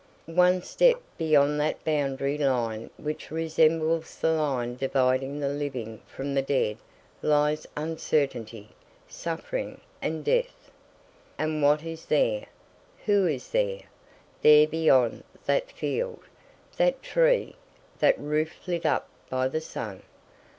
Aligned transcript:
"One 0.25 0.63
step 0.63 0.99
beyond 1.15 1.59
that 1.59 1.83
boundary 1.83 2.35
line 2.39 2.89
which 2.97 3.29
resembles 3.29 4.17
the 4.17 4.31
line 4.31 4.75
dividing 4.75 5.39
the 5.39 5.49
living 5.49 6.01
from 6.07 6.33
the 6.33 6.41
dead 6.41 6.77
lies 7.21 7.67
uncertainty, 7.77 8.69
suffering, 9.07 9.79
and 10.01 10.25
death. 10.25 10.71
And 11.37 11.61
what 11.61 11.83
is 11.83 12.07
there? 12.07 12.47
Who 13.05 13.27
is 13.27 13.49
there?—there 13.51 14.65
beyond 14.67 15.23
that 15.45 15.71
field, 15.71 16.21
that 16.77 17.03
tree, 17.03 17.55
that 17.99 18.17
roof 18.19 18.53
lit 18.67 18.87
up 18.87 19.07
by 19.29 19.49
the 19.49 19.61
sun? 19.61 20.01